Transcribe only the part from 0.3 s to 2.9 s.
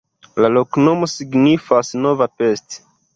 La loknomo signifas: nova Pest.